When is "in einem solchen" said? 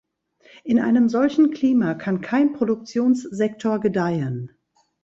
0.63-1.51